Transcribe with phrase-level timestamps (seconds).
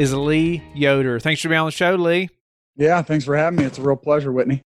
[0.00, 1.20] is Lee Yoder.
[1.20, 2.30] Thanks for being on the show, Lee.
[2.74, 3.66] Yeah, thanks for having me.
[3.66, 4.62] It's a real pleasure, Whitney.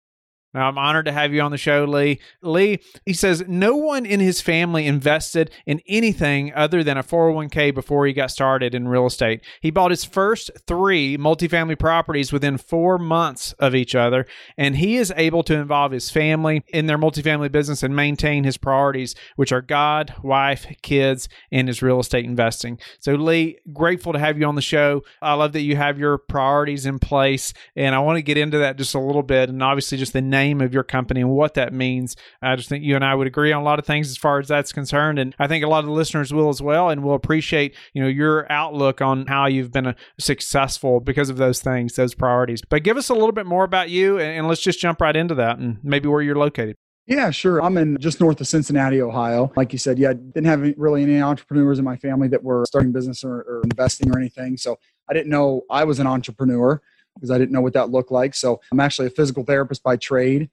[0.53, 2.19] Now, I'm honored to have you on the show, Lee.
[2.43, 7.73] Lee, he says no one in his family invested in anything other than a 401k
[7.73, 9.41] before he got started in real estate.
[9.61, 14.97] He bought his first three multifamily properties within four months of each other, and he
[14.97, 19.51] is able to involve his family in their multifamily business and maintain his priorities, which
[19.51, 22.77] are God, wife, kids, and his real estate investing.
[22.99, 25.01] So, Lee, grateful to have you on the show.
[25.19, 28.59] I love that you have your priorities in place, and I want to get into
[28.59, 31.29] that just a little bit, and obviously just the name name of your company and
[31.29, 32.15] what that means.
[32.41, 34.39] I just think you and I would agree on a lot of things as far
[34.39, 37.03] as that's concerned, and I think a lot of the listeners will as well, and
[37.03, 41.61] will appreciate you know your outlook on how you've been a successful because of those
[41.61, 42.61] things, those priorities.
[42.67, 45.35] But give us a little bit more about you, and let's just jump right into
[45.35, 46.75] that, and maybe where you're located.
[47.05, 47.61] Yeah, sure.
[47.61, 49.51] I'm in just north of Cincinnati, Ohio.
[49.57, 52.93] Like you said, yeah, didn't have really any entrepreneurs in my family that were starting
[52.93, 54.55] business or, or investing or anything.
[54.55, 56.81] So I didn't know I was an entrepreneur
[57.15, 58.35] because I didn't know what that looked like.
[58.35, 60.49] So I'm actually a physical therapist by trade.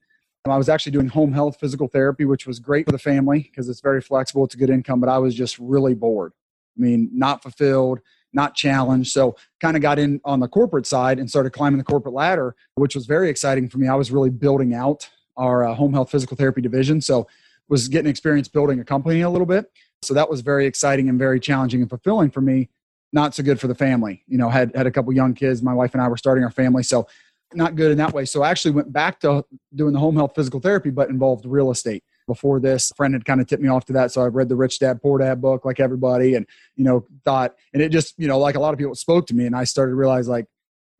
[0.46, 3.68] I was actually doing home health physical therapy, which was great for the family because
[3.68, 4.44] it's very flexible.
[4.44, 6.32] It's a good income, but I was just really bored.
[6.78, 8.00] I mean, not fulfilled,
[8.32, 9.12] not challenged.
[9.12, 12.56] So kind of got in on the corporate side and started climbing the corporate ladder,
[12.76, 13.88] which was very exciting for me.
[13.88, 17.00] I was really building out our uh, home health physical therapy division.
[17.00, 17.26] So
[17.68, 19.70] was getting experience building a company a little bit.
[20.02, 22.70] So that was very exciting and very challenging and fulfilling for me
[23.12, 24.24] not so good for the family.
[24.26, 25.62] You know, had had a couple young kids.
[25.62, 27.06] My wife and I were starting our family, so
[27.54, 28.24] not good in that way.
[28.24, 29.44] So I actually went back to
[29.74, 32.04] doing the home health physical therapy, but involved real estate.
[32.26, 34.12] Before this, a friend had kind of tipped me off to that.
[34.12, 37.56] So I read the Rich Dad Poor Dad book like everybody and, you know, thought,
[37.74, 39.64] and it just, you know, like a lot of people spoke to me and I
[39.64, 40.46] started to realize like,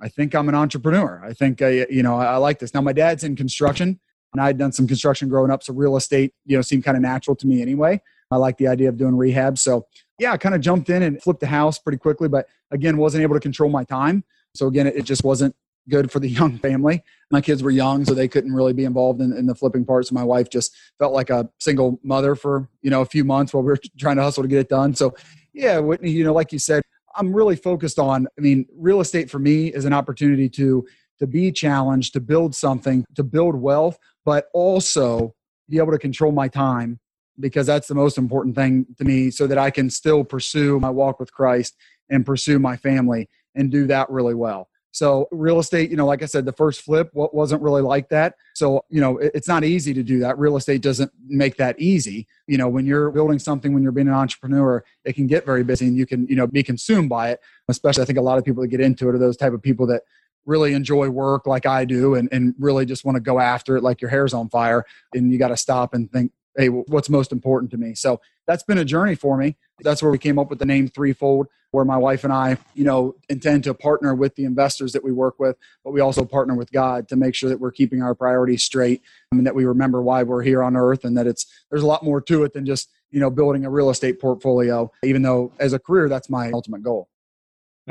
[0.00, 1.22] I think I'm an entrepreneur.
[1.25, 2.75] I think I, you know, I like this.
[2.75, 4.00] Now my dad's in construction
[4.32, 5.62] and I had done some construction growing up.
[5.62, 8.00] So real estate, you know, seemed kind of natural to me anyway.
[8.31, 9.59] I like the idea of doing rehab.
[9.59, 9.87] So
[10.19, 13.23] yeah, I kind of jumped in and flipped the house pretty quickly, but again, wasn't
[13.23, 14.25] able to control my time.
[14.55, 15.55] So again, it, just wasn't
[15.89, 17.03] good for the young family.
[17.31, 20.07] My kids were young, so they couldn't really be involved in, in the flipping part.
[20.07, 23.53] So my wife just felt like a single mother for, you know, a few months
[23.53, 24.95] while we were trying to hustle to get it done.
[24.95, 25.15] So
[25.53, 26.83] yeah, Whitney, you know, like you said,
[27.17, 30.87] I'm really focused on, I mean, real estate for me is an opportunity to,
[31.19, 35.35] to be challenged, to build something, to build wealth, but also
[35.69, 37.01] be able to control my time
[37.41, 40.91] because that's the most important thing to me so that I can still pursue my
[40.91, 41.77] walk with Christ
[42.09, 44.69] and pursue my family and do that really well.
[44.93, 48.34] So real estate, you know, like I said, the first flip wasn't really like that.
[48.55, 50.37] So, you know, it's not easy to do that.
[50.37, 52.27] Real estate doesn't make that easy.
[52.49, 55.62] You know, when you're building something, when you're being an entrepreneur, it can get very
[55.62, 57.41] busy and you can, you know, be consumed by it.
[57.69, 59.62] Especially, I think a lot of people that get into it are those type of
[59.62, 60.03] people that
[60.45, 63.84] really enjoy work like I do and, and really just want to go after it
[63.84, 64.84] like your hair's on fire.
[65.15, 67.94] And you got to stop and think, hey, what's most important to me?
[67.94, 69.56] So that's been a journey for me.
[69.81, 72.84] That's where we came up with the name Threefold, where my wife and I, you
[72.84, 76.55] know, intend to partner with the investors that we work with, but we also partner
[76.55, 80.03] with God to make sure that we're keeping our priorities straight and that we remember
[80.03, 82.67] why we're here on earth and that it's there's a lot more to it than
[82.67, 86.50] just, you know, building a real estate portfolio, even though as a career that's my
[86.50, 87.09] ultimate goal.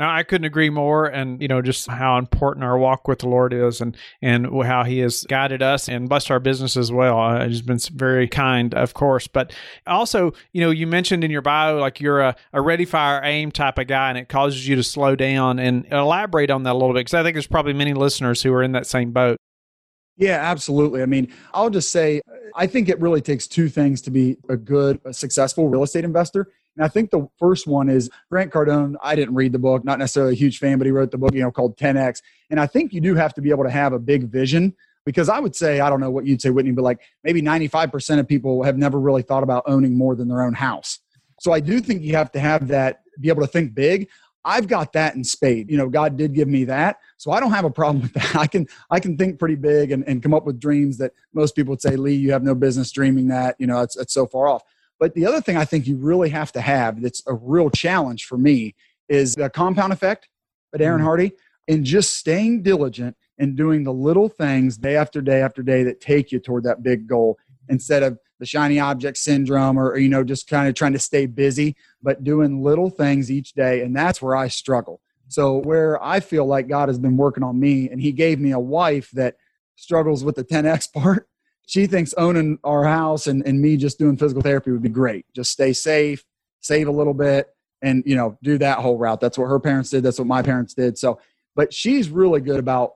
[0.00, 1.04] No, I couldn't agree more.
[1.04, 4.82] And, you know, just how important our walk with the Lord is and, and how
[4.82, 7.20] he has guided us and blessed our business as well.
[7.20, 9.26] Uh, he's been very kind, of course.
[9.26, 9.52] But
[9.86, 13.52] also, you know, you mentioned in your bio, like you're a, a ready, fire, aim
[13.52, 16.78] type of guy, and it causes you to slow down and elaborate on that a
[16.78, 17.00] little bit.
[17.00, 19.36] Because I think there's probably many listeners who are in that same boat.
[20.16, 21.02] Yeah, absolutely.
[21.02, 22.22] I mean, I'll just say,
[22.56, 26.04] I think it really takes two things to be a good, a successful real estate
[26.04, 26.48] investor.
[26.76, 28.94] And I think the first one is Grant Cardone.
[29.02, 31.34] I didn't read the book, not necessarily a huge fan, but he wrote the book,
[31.34, 32.22] you know, called 10X.
[32.48, 34.74] And I think you do have to be able to have a big vision
[35.04, 38.20] because I would say, I don't know what you'd say, Whitney, but like maybe 95%
[38.20, 40.98] of people have never really thought about owning more than their own house.
[41.40, 44.08] So I do think you have to have that, be able to think big.
[44.44, 45.70] I've got that in spade.
[45.70, 46.98] You know, God did give me that.
[47.18, 48.36] So I don't have a problem with that.
[48.36, 51.54] I can I can think pretty big and, and come up with dreams that most
[51.54, 53.56] people would say, Lee, you have no business dreaming that.
[53.58, 54.62] You know, it's, it's so far off.
[55.00, 58.26] But the other thing I think you really have to have that's a real challenge
[58.26, 58.74] for me
[59.08, 60.28] is the compound effect
[60.72, 61.04] by Darren mm-hmm.
[61.04, 61.32] Hardy
[61.66, 66.00] and just staying diligent and doing the little things day after day after day that
[66.00, 67.38] take you toward that big goal
[67.68, 71.26] instead of the shiny object syndrome or, you know just kind of trying to stay
[71.26, 75.00] busy but doing little things each day and that's where i struggle
[75.30, 78.50] So where I feel like God has been working on me and he gave me
[78.50, 79.36] a wife that
[79.76, 81.28] struggles with the 10X part.
[81.70, 85.24] She thinks owning our house and, and me just doing physical therapy would be great.
[85.36, 86.24] Just stay safe,
[86.58, 87.46] save a little bit,
[87.80, 89.20] and you know, do that whole route.
[89.20, 90.02] That's what her parents did.
[90.02, 90.98] That's what my parents did.
[90.98, 91.20] So,
[91.54, 92.94] but she's really good about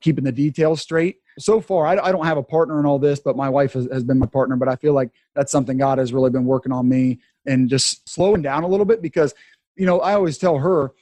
[0.00, 1.16] keeping the details straight.
[1.38, 3.86] So far, I, I don't have a partner in all this, but my wife has,
[3.92, 4.56] has been my partner.
[4.56, 8.08] But I feel like that's something God has really been working on me and just
[8.08, 9.34] slowing down a little bit because,
[9.76, 10.92] you know, I always tell her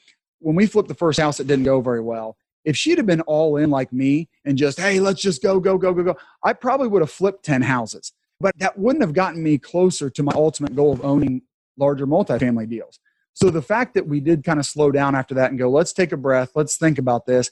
[0.41, 2.37] when we flipped the first house, it didn't go very well.
[2.65, 5.79] If she'd have been all in like me and just, hey, let's just go, go,
[5.79, 8.13] go, go, go, I probably would have flipped 10 houses.
[8.41, 11.43] But that wouldn't have gotten me closer to my ultimate goal of owning
[11.77, 12.99] larger multifamily deals.
[13.35, 15.93] So the fact that we did kind of slow down after that and go, let's
[15.93, 17.51] take a breath, let's think about this,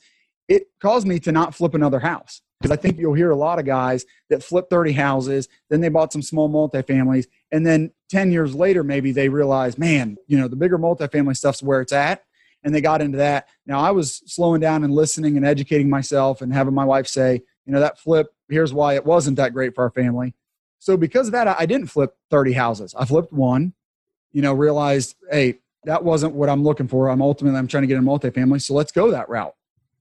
[0.49, 2.43] it caused me to not flip another house.
[2.61, 5.89] Because I think you'll hear a lot of guys that flip 30 houses, then they
[5.89, 10.47] bought some small multifamilies, and then 10 years later, maybe they realize, man, you know,
[10.47, 12.23] the bigger multifamily stuff's where it's at.
[12.63, 13.49] And they got into that.
[13.67, 17.43] Now I was slowing down and listening and educating myself and having my wife say,
[17.65, 20.35] you know, that flip, here's why it wasn't that great for our family.
[20.79, 22.95] So because of that, I didn't flip 30 houses.
[22.99, 23.75] I flipped one,
[24.33, 27.09] you know, realized, hey, that wasn't what I'm looking for.
[27.09, 29.55] I'm ultimately I'm trying to get a multifamily, so let's go that route.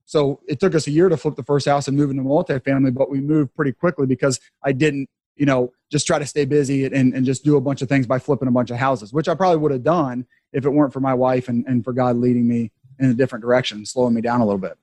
[0.04, 2.92] So it took us a year to flip the first house and move into multifamily,
[2.92, 6.84] but we moved pretty quickly because I didn't, you know, just try to stay busy
[6.86, 9.28] and, and just do a bunch of things by flipping a bunch of houses, which
[9.28, 12.16] I probably would have done if it weren't for my wife and, and for God
[12.16, 14.76] leading me in a different direction, slowing me down a little bit.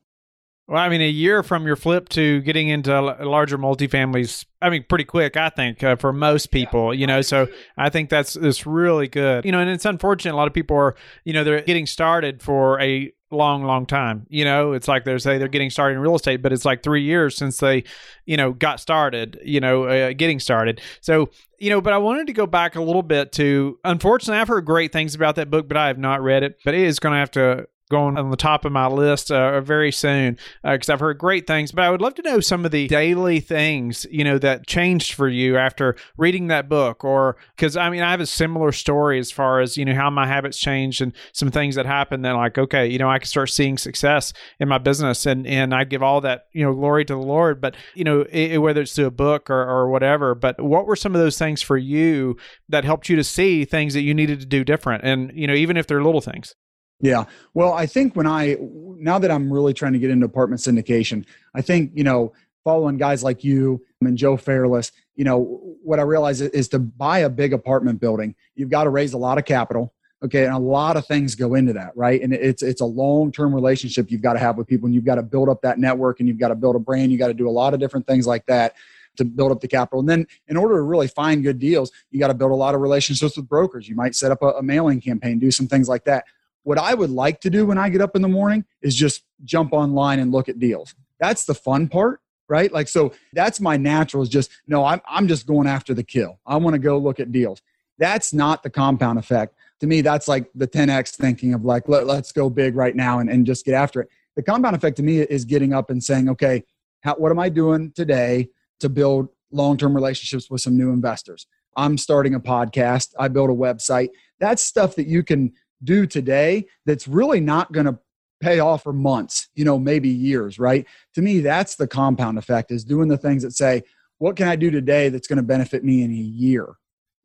[0.67, 4.83] Well, I mean, a year from your flip to getting into larger multifamilies, I mean,
[4.87, 7.21] pretty quick, I think, uh, for most people, you know.
[7.21, 7.47] So
[7.77, 9.59] I think that's that's really good, you know.
[9.59, 13.13] And it's unfortunate a lot of people are, you know, they're getting started for a
[13.31, 14.25] long, long time.
[14.27, 16.83] You know, it's like they're say they're getting started in real estate, but it's like
[16.83, 17.85] three years since they,
[18.25, 19.39] you know, got started.
[19.45, 20.81] You know, uh, getting started.
[20.99, 21.29] So
[21.59, 23.79] you know, but I wanted to go back a little bit to.
[23.85, 26.57] Unfortunately, I've heard great things about that book, but I have not read it.
[26.65, 29.61] But it is going to have to going on the top of my list uh,
[29.61, 31.71] very soon because uh, I've heard great things.
[31.71, 35.13] But I would love to know some of the daily things you know that changed
[35.13, 39.19] for you after reading that book, or because I mean I have a similar story
[39.19, 42.25] as far as you know how my habits changed and some things that happened.
[42.25, 45.73] That like okay, you know I can start seeing success in my business, and and
[45.73, 47.61] I give all that you know glory to the Lord.
[47.61, 50.35] But you know it, whether it's through a book or, or whatever.
[50.35, 52.37] But what were some of those things for you
[52.69, 55.53] that helped you to see things that you needed to do different, and you know
[55.53, 56.55] even if they're little things.
[56.99, 57.25] Yeah.
[57.53, 61.25] Well, I think when I, now that I'm really trying to get into apartment syndication,
[61.53, 62.33] I think, you know,
[62.63, 67.19] following guys like you and Joe Fairless, you know, what I realize is to buy
[67.19, 69.93] a big apartment building, you've got to raise a lot of capital.
[70.23, 70.45] Okay.
[70.45, 72.19] And a lot of things go into that, right?
[72.19, 75.05] And it's, it's a long term relationship you've got to have with people and you've
[75.05, 77.11] got to build up that network and you've got to build a brand.
[77.11, 78.73] You got to do a lot of different things like that
[79.17, 79.99] to build up the capital.
[79.99, 82.73] And then in order to really find good deals, you got to build a lot
[82.73, 83.87] of relationships with brokers.
[83.87, 86.25] You might set up a, a mailing campaign, do some things like that
[86.67, 89.23] what I would like to do when I get up in the morning is just
[89.45, 90.93] jump online and look at deals.
[91.17, 92.19] That's the fun part,
[92.49, 92.69] right?
[92.69, 96.41] Like, so that's my natural is just, no, I'm, I'm just going after the kill.
[96.45, 97.61] I want to go look at deals.
[97.99, 99.55] That's not the compound effect.
[99.79, 103.19] To me, that's like the 10X thinking of like, Let, us go big right now
[103.19, 104.09] and, and just get after it.
[104.35, 106.65] The compound effect to me is getting up and saying, okay,
[106.99, 108.49] how, what am I doing today
[108.81, 111.47] to build long term relationships with some new investors?
[111.77, 113.13] I'm starting a podcast.
[113.17, 114.09] I build a website.
[114.39, 115.53] That's stuff that you can
[115.83, 117.99] do today that's really not going to
[118.39, 120.85] pay off for months, you know, maybe years, right?
[121.15, 123.83] To me, that's the compound effect is doing the things that say,
[124.19, 126.75] what can I do today that's going to benefit me in a year?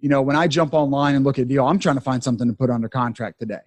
[0.00, 2.23] You know, when I jump online and look at a deal, I'm trying to find
[2.23, 3.61] something to put under contract today.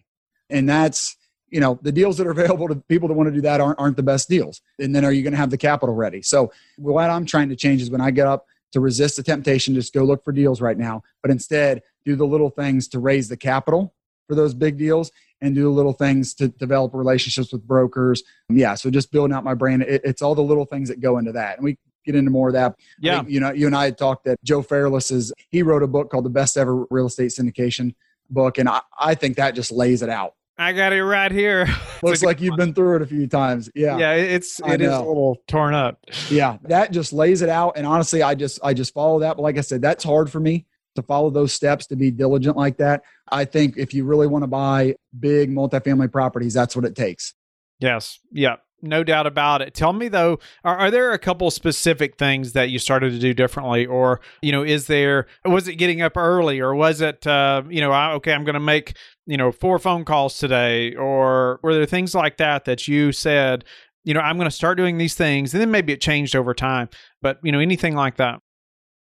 [0.50, 1.16] And that's,
[1.50, 3.80] you know, the deals that are available to people that want to do that aren't,
[3.80, 4.62] aren't the best deals.
[4.80, 6.22] And then are you going to have the capital ready?
[6.22, 9.74] So what I'm trying to change is when I get up to resist the temptation,
[9.74, 13.30] just go look for deals right now, but instead do the little things to raise
[13.30, 13.96] the capital
[14.28, 18.24] for those big deals and do little things to develop relationships with brokers.
[18.50, 19.84] Yeah, so just building out my brand.
[19.84, 21.58] It, it's all the little things that go into that.
[21.58, 22.76] And we get into more of that.
[23.00, 23.18] Yeah.
[23.20, 25.88] Think, you know, you and I had talked that Joe Fairless is, he wrote a
[25.88, 27.96] book called The Best Ever Real Estate Syndication
[28.30, 28.58] book.
[28.58, 30.36] And I, I think that just lays it out.
[30.58, 31.68] I got it right here.
[32.04, 33.70] Looks like you've been through it a few times.
[33.76, 33.98] Yeah.
[33.98, 36.06] Yeah, it's it is a little torn up.
[36.30, 36.60] Yeah.
[36.64, 37.74] That just lays it out.
[37.76, 39.36] And honestly, I just I just follow that.
[39.36, 40.66] But like I said, that's hard for me
[40.96, 43.04] to follow those steps to be diligent like that.
[43.32, 47.34] I think if you really want to buy big multifamily properties, that's what it takes.
[47.80, 48.20] Yes.
[48.32, 48.58] Yeah.
[48.82, 49.74] No doubt about it.
[49.74, 53.34] Tell me though, are, are, there a couple specific things that you started to do
[53.34, 57.64] differently, or you know, is there was it getting up early, or was it uh,
[57.68, 61.74] you know, okay, I'm going to make you know four phone calls today, or were
[61.74, 63.64] there things like that that you said,
[64.04, 66.54] you know, I'm going to start doing these things, and then maybe it changed over
[66.54, 66.90] time,
[67.22, 68.40] but you know, anything like that?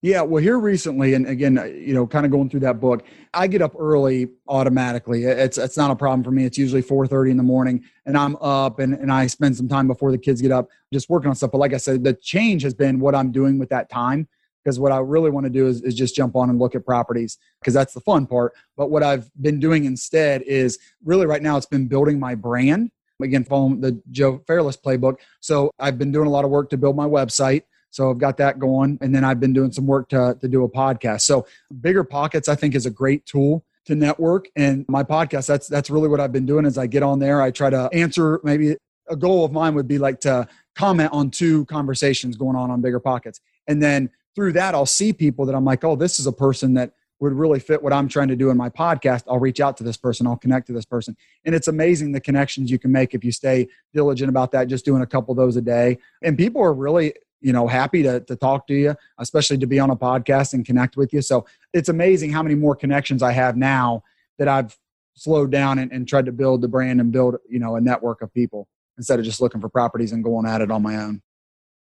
[0.03, 3.05] Yeah, well, here recently, and again, uh, you know, kind of going through that book,
[3.35, 5.25] I get up early automatically.
[5.25, 6.43] It's it's not a problem for me.
[6.43, 9.67] It's usually four thirty in the morning, and I'm up, and and I spend some
[9.67, 11.51] time before the kids get up, just working on stuff.
[11.51, 14.27] But like I said, the change has been what I'm doing with that time.
[14.63, 16.85] Because what I really want to do is, is just jump on and look at
[16.85, 18.53] properties because that's the fun part.
[18.77, 22.91] But what I've been doing instead is really right now it's been building my brand.
[23.23, 25.15] Again, following the Joe Fairless playbook.
[25.39, 28.37] So I've been doing a lot of work to build my website so I've got
[28.37, 28.97] that going.
[29.01, 31.21] And then I've been doing some work to, to do a podcast.
[31.21, 31.45] So
[31.81, 34.47] Bigger Pockets, I think, is a great tool to network.
[34.55, 37.41] And my podcast, that's that's really what I've been doing as I get on there.
[37.41, 38.77] I try to answer maybe
[39.09, 42.81] a goal of mine would be like to comment on two conversations going on on
[42.81, 43.41] Bigger Pockets.
[43.67, 46.73] And then through that, I'll see people that I'm like, oh, this is a person
[46.75, 49.77] that would really fit what I'm trying to do in my podcast, I'll reach out
[49.77, 51.15] to this person, I'll connect to this person.
[51.45, 54.85] And it's amazing the connections you can make if you stay diligent about that, just
[54.85, 55.99] doing a couple of those a day.
[56.23, 59.79] And people are really you know happy to, to talk to you especially to be
[59.79, 61.21] on a podcast and connect with you.
[61.21, 64.03] So it's amazing how many more connections i have now
[64.37, 64.77] that i've
[65.13, 68.21] slowed down and, and tried to build the brand and build you know a network
[68.21, 68.67] of people
[68.97, 71.21] instead of just looking for properties and going at it on my own.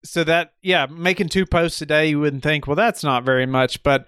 [0.05, 3.47] So that yeah making two posts a day you wouldn't think well that's not very
[3.47, 4.07] much but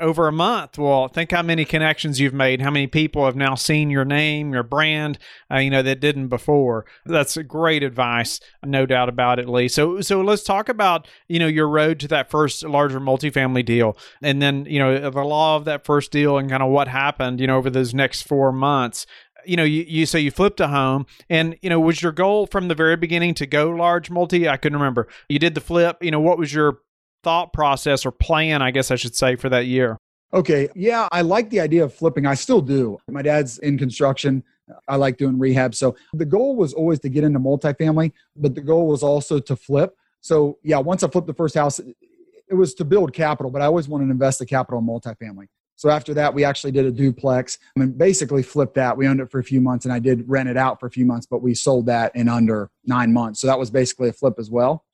[0.00, 0.78] over a month.
[0.78, 4.52] Well, think how many connections you've made, how many people have now seen your name,
[4.52, 5.18] your brand,
[5.52, 6.86] uh, you know, that didn't before.
[7.04, 9.68] That's great advice, no doubt about it, Lee.
[9.68, 13.96] So, so let's talk about, you know, your road to that first larger multifamily deal
[14.22, 17.40] and then, you know, the law of that first deal and kind of what happened,
[17.40, 19.06] you know, over those next four months
[19.44, 22.46] you know, you, you say you flipped a home and, you know, was your goal
[22.46, 24.48] from the very beginning to go large multi?
[24.48, 25.08] I couldn't remember.
[25.28, 26.80] You did the flip, you know, what was your
[27.22, 29.98] thought process or plan, I guess I should say, for that year?
[30.32, 30.68] Okay.
[30.74, 32.26] Yeah, I like the idea of flipping.
[32.26, 32.98] I still do.
[33.08, 34.44] My dad's in construction.
[34.86, 35.74] I like doing rehab.
[35.74, 39.56] So the goal was always to get into multifamily, but the goal was also to
[39.56, 39.96] flip.
[40.20, 43.66] So yeah, once I flipped the first house, it was to build capital, but I
[43.66, 45.46] always wanted to invest the capital in multifamily.
[45.76, 47.56] So after that, we actually did a duplex.
[47.76, 48.96] I mean, basically flipped that.
[48.96, 50.90] We owned it for a few months and I did rent it out for a
[50.90, 53.40] few months, but we sold that in under nine months.
[53.40, 54.84] So that was basically a flip as well.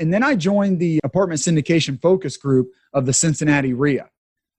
[0.00, 4.08] And then I joined the apartment syndication focus group of the Cincinnati REIA.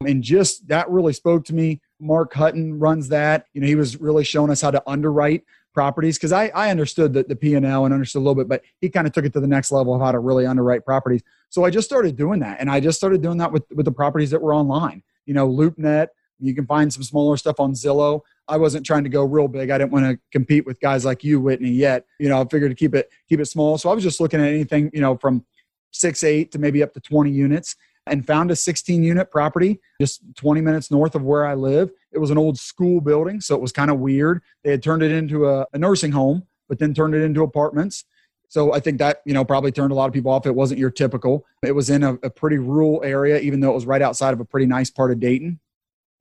[0.05, 1.81] And just that really spoke to me.
[1.99, 3.45] Mark Hutton runs that.
[3.53, 5.43] You know, he was really showing us how to underwrite
[5.73, 8.89] properties because I, I understood the, the P&L and understood a little bit, but he
[8.89, 11.21] kind of took it to the next level of how to really underwrite properties.
[11.49, 12.59] So I just started doing that.
[12.59, 15.03] And I just started doing that with, with the properties that were online.
[15.25, 16.07] You know, LoopNet,
[16.39, 18.21] you can find some smaller stuff on Zillow.
[18.49, 19.69] I wasn't trying to go real big.
[19.69, 22.05] I didn't want to compete with guys like you, Whitney, yet.
[22.19, 23.77] You know, I figured to keep it keep it small.
[23.77, 25.45] So I was just looking at anything, you know, from
[25.91, 27.75] six, eight to maybe up to 20 units
[28.07, 31.91] and found a 16 unit property just 20 minutes north of where I live.
[32.11, 34.41] It was an old school building, so it was kind of weird.
[34.63, 38.05] They had turned it into a, a nursing home, but then turned it into apartments.
[38.47, 40.47] So I think that, you know, probably turned a lot of people off.
[40.47, 41.45] It wasn't your typical.
[41.63, 44.39] It was in a, a pretty rural area, even though it was right outside of
[44.39, 45.59] a pretty nice part of Dayton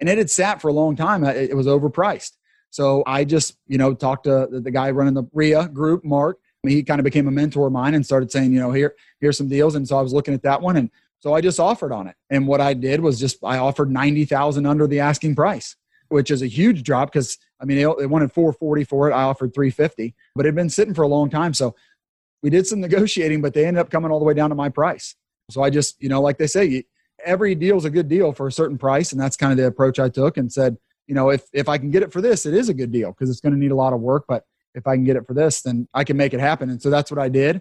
[0.00, 1.24] and it had sat for a long time.
[1.24, 2.36] It, was overpriced.
[2.70, 6.38] So I just, you know, talked to the, guy running the REIA group, Mark.
[6.62, 9.38] he kind of became a mentor of mine and started saying, you know, here, here's
[9.38, 9.74] some deals.
[9.74, 10.90] And so I was looking at that one, and
[11.20, 12.16] so I just offered on it.
[12.30, 15.76] And what I did was just I offered ninety thousand under the asking price,
[16.08, 19.12] which is a huge drop because I mean they, wanted four forty for it.
[19.12, 21.54] I offered three fifty, but it had been sitting for a long time.
[21.54, 21.74] So
[22.42, 24.68] we did some negotiating, but they ended up coming all the way down to my
[24.68, 25.16] price.
[25.50, 26.84] So I just, you know, like they say,
[27.28, 29.12] every deal is a good deal for a certain price.
[29.12, 31.78] And that's kind of the approach I took and said, you know, if, if I
[31.78, 33.70] can get it for this, it is a good deal because it's going to need
[33.70, 34.24] a lot of work.
[34.26, 34.44] But
[34.74, 36.70] if I can get it for this, then I can make it happen.
[36.70, 37.60] And so that's what I did.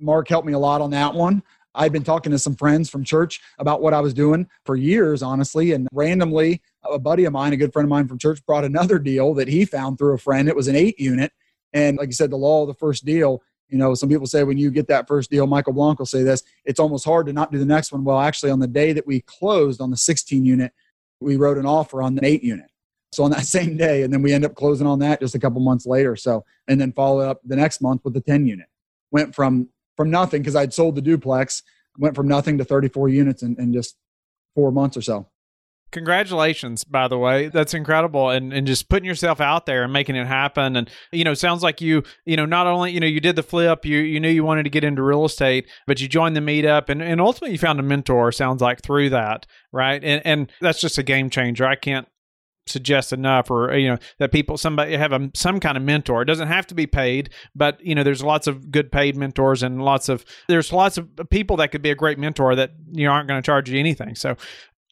[0.00, 1.42] Mark helped me a lot on that one.
[1.74, 5.22] I'd been talking to some friends from church about what I was doing for years,
[5.22, 5.72] honestly.
[5.72, 8.98] And randomly, a buddy of mine, a good friend of mine from church, brought another
[8.98, 10.48] deal that he found through a friend.
[10.48, 11.32] It was an eight unit.
[11.72, 14.44] And like you said, the law of the first deal, you know, some people say
[14.44, 17.32] when you get that first deal, Michael Blank will say this, it's almost hard to
[17.32, 18.04] not do the next one.
[18.04, 20.72] Well, actually, on the day that we closed on the 16 unit,
[21.20, 22.70] we wrote an offer on the eight unit.
[23.12, 25.38] So on that same day, and then we end up closing on that just a
[25.38, 26.16] couple months later.
[26.16, 28.66] So, and then follow up the next month with the 10 unit.
[29.10, 31.62] Went from from nothing because I'd sold the duplex,
[31.98, 33.96] went from nothing to 34 units in, in just
[34.54, 35.26] four months or so.
[35.90, 37.48] Congratulations, by the way.
[37.48, 38.28] That's incredible.
[38.28, 40.76] And and just putting yourself out there and making it happen.
[40.76, 43.42] And, you know, sounds like you, you know, not only, you know, you did the
[43.42, 46.40] flip, you you knew you wanted to get into real estate, but you joined the
[46.40, 49.46] meetup and, and ultimately you found a mentor, sounds like, through that.
[49.72, 50.02] Right.
[50.04, 51.66] And and that's just a game changer.
[51.66, 52.06] I can't
[52.68, 56.26] suggest enough or you know that people somebody have a, some kind of mentor it
[56.26, 59.82] doesn't have to be paid but you know there's lots of good paid mentors and
[59.82, 63.10] lots of there's lots of people that could be a great mentor that you know,
[63.10, 64.36] aren't going to charge you anything so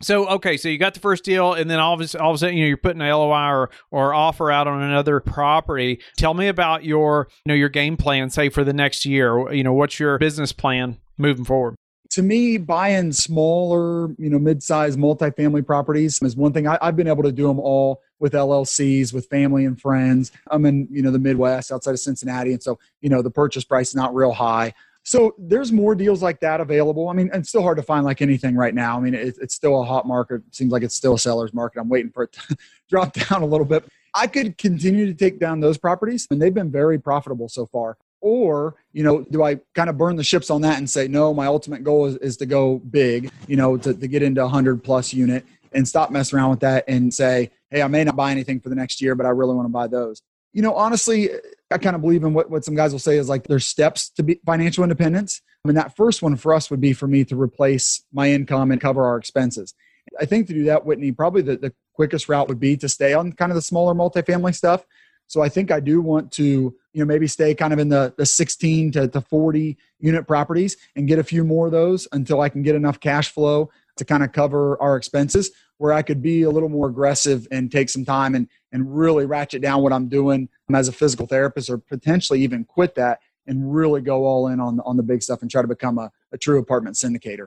[0.03, 2.37] so okay, so you got the first deal, and then all of a, all of
[2.37, 6.01] a sudden, you know, you're putting an LOI or, or offer out on another property.
[6.17, 9.53] Tell me about your you know your game plan, say for the next year.
[9.53, 11.77] You know, what's your business plan moving forward?
[12.17, 16.67] to me, buying smaller, you know, mid-sized multifamily properties is one thing.
[16.67, 20.33] I, have been able to do them all with LLCs, with family and friends.
[20.51, 22.53] I'm in, you know, the Midwest outside of Cincinnati.
[22.53, 24.73] And so, you know, the purchase price is not real high.
[25.07, 27.09] So there's more deals like that available.
[27.09, 28.97] I mean, it's still hard to find like anything right now.
[28.97, 30.43] I mean, it, it's still a hot market.
[30.49, 31.79] It seems like it's still a seller's market.
[31.79, 32.57] I'm waiting for it to
[32.91, 33.85] drop down a little bit.
[34.15, 37.97] I could continue to take down those properties and they've been very profitable so far.
[38.21, 41.33] Or, you know, do I kind of burn the ships on that and say, no,
[41.33, 44.47] my ultimate goal is, is to go big, you know, to, to get into a
[44.47, 48.17] 100 plus unit and stop messing around with that and say, hey, I may not
[48.17, 50.21] buy anything for the next year, but I really want to buy those.
[50.53, 51.31] You know, honestly,
[51.71, 54.11] I kind of believe in what, what some guys will say is like there's steps
[54.11, 55.43] to be financial independence.
[55.65, 58.71] I mean, that first one for us would be for me to replace my income
[58.71, 59.75] and cover our expenses.
[60.21, 63.15] I think to do that, Whitney, probably the, the quickest route would be to stay
[63.15, 64.85] on kind of the smaller multifamily stuff.
[65.27, 68.15] So I think I do want to, you know, maybe stay kind of in the,
[68.17, 72.41] the 16 to, to 40 unit properties and get a few more of those until
[72.41, 76.23] I can get enough cash flow to kind of cover our expenses where I could
[76.23, 79.93] be a little more aggressive and take some time and, and really ratchet down what
[79.93, 84.49] I'm doing as a physical therapist or potentially even quit that and really go all
[84.49, 87.47] in on, on the big stuff and try to become a, a true apartment syndicator.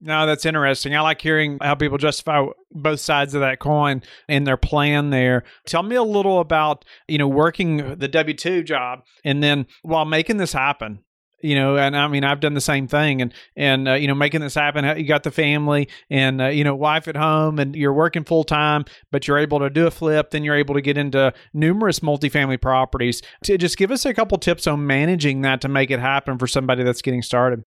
[0.00, 0.94] No, that's interesting.
[0.94, 5.44] I like hearing how people justify both sides of that coin in their plan there.
[5.66, 10.04] Tell me a little about, you know, working the W 2 job and then while
[10.04, 11.00] making this happen,
[11.44, 14.14] you know and i mean i've done the same thing and and uh, you know
[14.14, 17.76] making this happen you got the family and uh, you know wife at home and
[17.76, 20.80] you're working full time but you're able to do a flip then you're able to
[20.80, 25.60] get into numerous multifamily properties to just give us a couple tips on managing that
[25.60, 27.62] to make it happen for somebody that's getting started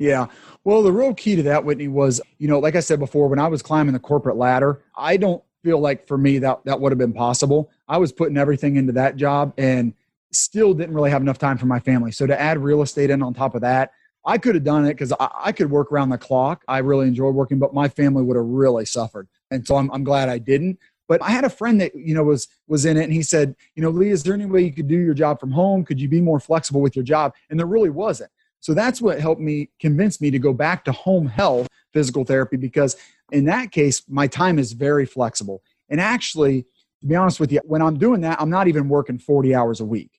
[0.00, 0.26] yeah.
[0.62, 3.40] Well, the real key to that, Whitney, was, you know, like I said before, when
[3.40, 6.92] I was climbing the corporate ladder, I don't feel like for me that that would
[6.92, 7.68] have been possible.
[7.88, 9.92] I was putting everything into that job and
[10.32, 12.12] still didn't really have enough time for my family.
[12.12, 13.92] So to add real estate in on top of that,
[14.24, 16.62] I could have done it because I, I, could work around the clock.
[16.68, 19.28] I really enjoyed working, but my family would have really suffered.
[19.50, 20.78] And so I'm, I'm glad I didn't.
[21.08, 23.56] But I had a friend that you know was was in it, and he said,
[23.74, 25.82] you know, Lee, is there any way you could do your job from home?
[25.82, 27.34] Could you be more flexible with your job?
[27.48, 28.30] And there really wasn't.
[28.60, 32.56] So that's what helped me convince me to go back to home health physical therapy
[32.56, 32.96] because
[33.32, 35.62] in that case, my time is very flexible.
[35.88, 36.66] And actually,
[37.00, 39.80] to be honest with you, when I'm doing that, I'm not even working 40 hours
[39.80, 40.17] a week.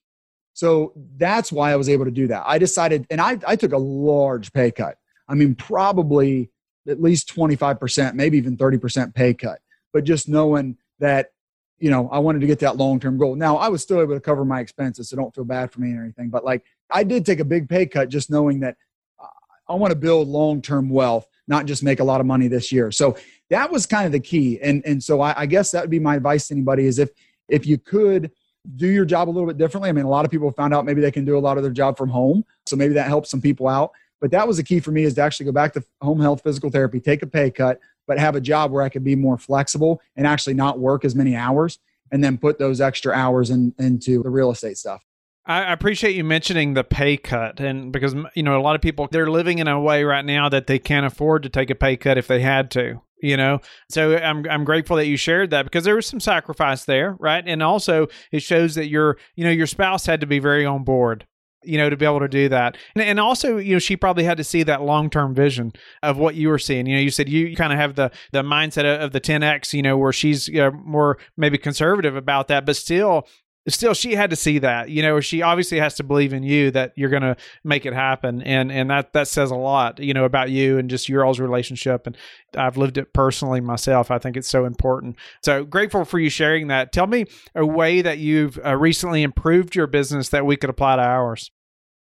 [0.52, 2.42] So that's why I was able to do that.
[2.46, 4.96] I decided, and I, I took a large pay cut.
[5.28, 6.50] I mean, probably
[6.88, 9.60] at least 25%, maybe even 30% pay cut.
[9.92, 11.32] But just knowing that,
[11.78, 13.36] you know, I wanted to get that long term goal.
[13.36, 15.94] Now, I was still able to cover my expenses, so don't feel bad for me
[15.94, 16.28] or anything.
[16.28, 18.76] But like, I did take a big pay cut just knowing that
[19.18, 19.26] uh,
[19.68, 22.70] I want to build long term wealth, not just make a lot of money this
[22.70, 22.90] year.
[22.90, 23.16] So
[23.48, 24.60] that was kind of the key.
[24.60, 27.10] And, and so I, I guess that would be my advice to anybody is if,
[27.48, 28.30] if you could
[28.76, 29.88] do your job a little bit differently.
[29.88, 31.62] I mean, a lot of people found out maybe they can do a lot of
[31.62, 32.44] their job from home.
[32.66, 33.92] So maybe that helps some people out.
[34.20, 36.42] But that was the key for me is to actually go back to home health
[36.42, 39.38] physical therapy, take a pay cut, but have a job where I could be more
[39.38, 41.78] flexible and actually not work as many hours
[42.12, 45.04] and then put those extra hours in, into the real estate stuff.
[45.46, 49.08] I appreciate you mentioning the pay cut, and because you know a lot of people
[49.10, 51.96] they're living in a way right now that they can't afford to take a pay
[51.96, 53.60] cut if they had to you know?
[53.88, 57.44] So i'm i'm grateful that you shared that because there was some sacrifice there right?
[57.46, 60.84] And also it shows that your you know your spouse had to be very on
[60.84, 61.26] board
[61.62, 62.76] you know to be able to do that.
[62.94, 66.34] And, and also you know she probably had to see that long-term vision of what
[66.34, 66.86] you were seeing.
[66.86, 69.82] You know you said you kind of have the the mindset of the 10x you
[69.82, 70.50] know where she's
[70.84, 73.26] more maybe conservative about that but still
[73.68, 76.70] still she had to see that you know she obviously has to believe in you
[76.70, 80.14] that you're going to make it happen and and that that says a lot you
[80.14, 82.16] know about you and just your all's relationship and
[82.56, 86.68] i've lived it personally myself i think it's so important so grateful for you sharing
[86.68, 90.70] that tell me a way that you've uh, recently improved your business that we could
[90.70, 91.50] apply to ours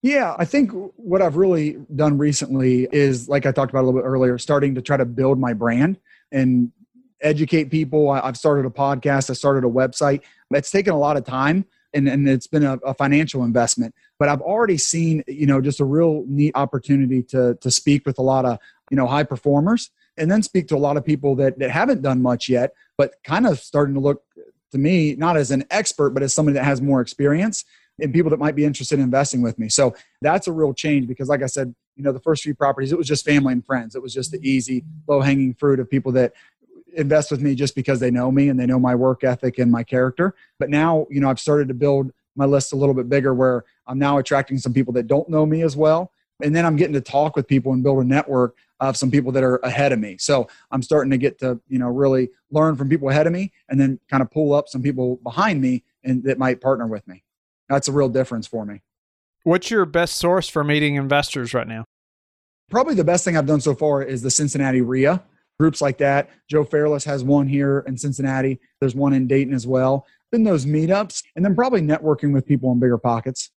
[0.04, 3.98] yeah, I think what I've really done recently is, like I talked about a little
[4.02, 5.98] bit earlier, starting to try to build my brand
[6.30, 6.70] and
[7.22, 8.10] educate people.
[8.10, 10.20] I've started a podcast, I started a website.
[10.56, 13.94] It's taken a lot of time and, and it's been a, a, financial investment.
[14.18, 18.18] But I've already seen, you know, just a real neat opportunity to to speak with
[18.18, 18.58] a lot of,
[18.90, 22.02] you know, high performers and then speak to a lot of people that, that haven't
[22.02, 24.22] done much yet, but kind of starting to look
[24.72, 27.64] to me, not as an expert, but as somebody that has more experience
[28.00, 29.68] and people that might be interested in investing with me.
[29.68, 32.90] So that's a real change because like I said, you know, the first few properties,
[32.90, 33.94] it was just family and friends.
[33.94, 36.32] It was just the easy, low hanging fruit of people that
[36.94, 39.70] invest with me just because they know me and they know my work ethic and
[39.70, 40.34] my character.
[40.58, 43.64] But now, you know, I've started to build my list a little bit bigger where
[43.86, 46.10] I'm now attracting some people that don't know me as well.
[46.42, 49.30] And then I'm getting to talk with people and build a network of some people
[49.32, 50.16] that are ahead of me.
[50.18, 53.52] So I'm starting to get to, you know, really learn from people ahead of me
[53.68, 57.06] and then kind of pull up some people behind me and that might partner with
[57.06, 57.22] me.
[57.68, 58.82] That's a real difference for me.
[59.44, 61.84] What's your best source for meeting investors right now?
[62.70, 65.22] probably the best thing I've done so far is the Cincinnati REIA
[65.58, 66.30] groups like that.
[66.48, 68.60] Joe Fairless has one here in Cincinnati.
[68.80, 70.06] There's one in Dayton as well.
[70.32, 73.50] Then those meetups, and then probably networking with people in bigger pockets.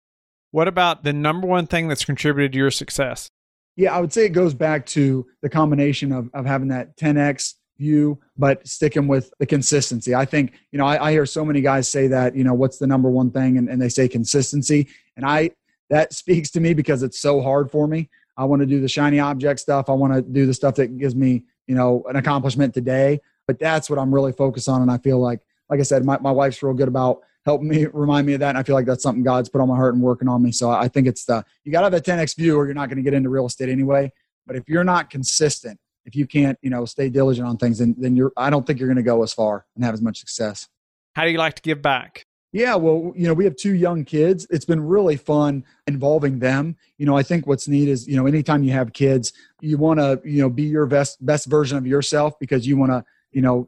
[0.51, 3.29] What about the number one thing that's contributed to your success?
[3.75, 7.55] Yeah, I would say it goes back to the combination of, of having that 10x
[7.77, 10.15] view, but sticking with the consistency.
[10.15, 12.77] I think, you know, I, I hear so many guys say that, you know, what's
[12.77, 13.57] the number one thing?
[13.57, 14.87] And, and they say consistency.
[15.17, 15.51] And I,
[15.89, 18.09] that speaks to me because it's so hard for me.
[18.37, 19.89] I want to do the shiny object stuff.
[19.89, 23.19] I want to do the stuff that gives me, you know, an accomplishment today.
[23.47, 24.81] But that's what I'm really focused on.
[24.81, 27.85] And I feel like, like I said, my, my wife's real good about helping me
[27.93, 28.49] remind me of that.
[28.49, 30.51] And I feel like that's something God's put on my heart and working on me.
[30.51, 32.89] So I think it's the, you got to have a 10X view or you're not
[32.89, 34.11] going to get into real estate anyway.
[34.47, 37.95] But if you're not consistent, if you can't, you know, stay diligent on things, then,
[37.97, 40.19] then you're, I don't think you're going to go as far and have as much
[40.19, 40.67] success.
[41.15, 42.25] How do you like to give back?
[42.55, 44.47] Yeah, well, you know, we have two young kids.
[44.49, 46.77] It's been really fun involving them.
[46.97, 49.99] You know, I think what's neat is, you know, anytime you have kids, you want
[49.99, 53.41] to, you know, be your best best version of yourself because you want to, you
[53.41, 53.67] know,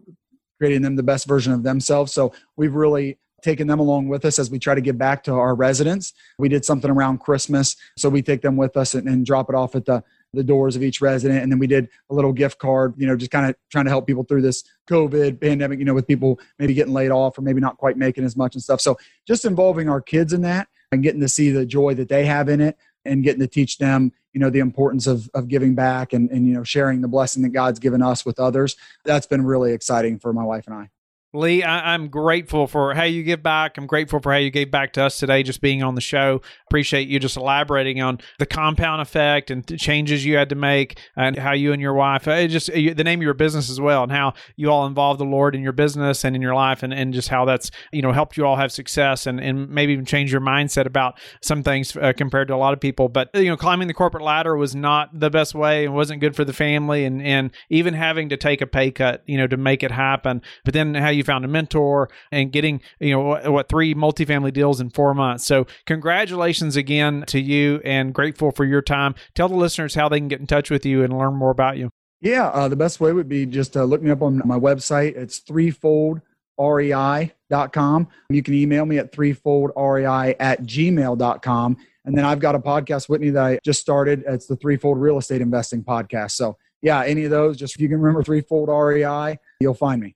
[0.57, 2.13] creating them the best version of themselves.
[2.13, 5.33] So we've really taken them along with us as we try to give back to
[5.33, 6.13] our residents.
[6.39, 9.55] We did something around Christmas, so we take them with us and, and drop it
[9.55, 10.01] off at the
[10.37, 11.43] the doors of each resident.
[11.43, 13.91] And then we did a little gift card, you know, just kind of trying to
[13.91, 17.41] help people through this COVID pandemic, you know, with people maybe getting laid off or
[17.41, 18.79] maybe not quite making as much and stuff.
[18.79, 18.97] So
[19.27, 22.47] just involving our kids in that and getting to see the joy that they have
[22.47, 26.13] in it and getting to teach them, you know, the importance of, of giving back
[26.13, 28.75] and, and, you know, sharing the blessing that God's given us with others.
[29.03, 30.89] That's been really exciting for my wife and I.
[31.37, 33.77] Lee, I, am grateful for how you give back.
[33.77, 36.41] I'm grateful for how you gave back to us today, just being on the show.
[36.67, 40.99] Appreciate you just elaborating on the compound effect and the changes you had to make,
[41.15, 44.03] and how you and your wife, uh, just the name of your business as well,
[44.03, 46.93] and how you all involve the Lord in your business and in your life, and,
[46.93, 50.05] and just how that's you know helped you all have success, and, and maybe even
[50.05, 53.09] change your mindset about some things uh, compared to a lot of people.
[53.09, 56.35] But you know, climbing the corporate ladder was not the best way, and wasn't good
[56.35, 59.57] for the family, and and even having to take a pay cut, you know, to
[59.57, 60.41] make it happen.
[60.65, 64.51] But then how you found a mentor and getting, you know, what, what three multifamily
[64.51, 65.45] deals in four months.
[65.45, 69.13] So, congratulations again to you and grateful for your time.
[69.35, 71.77] Tell the listeners how they can get in touch with you and learn more about
[71.77, 71.91] you.
[72.21, 75.15] Yeah, uh, the best way would be just uh, look me up on my website.
[75.15, 78.07] It's threefoldrei.com.
[78.29, 81.77] You can email me at threefoldrei at gmail.com.
[82.05, 84.23] And then I've got a podcast, Whitney, that I just started.
[84.25, 86.31] It's the Threefold Real Estate Investing Podcast.
[86.31, 90.15] So, yeah, any of those, just if you can remember Threefold REI, you'll find me.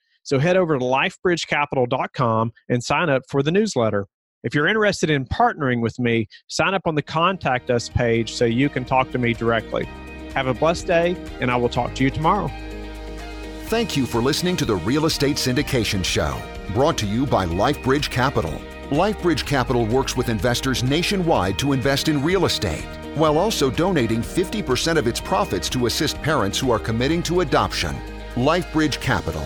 [0.23, 4.07] So head over to lifebridgecapital.com and sign up for the newsletter.
[4.43, 8.45] If you're interested in partnering with me, sign up on the Contact Us page so
[8.45, 9.85] you can talk to me directly.
[10.33, 12.49] Have a blessed day, and I will talk to you tomorrow.
[13.65, 16.41] Thank you for listening to the Real Estate Syndication Show,
[16.73, 18.51] brought to you by LifeBridge Capital.
[18.89, 22.83] LifeBridge Capital works with investors nationwide to invest in real estate,
[23.15, 27.95] while also donating 50% of its profits to assist parents who are committing to adoption.
[28.35, 29.45] LifeBridge Capital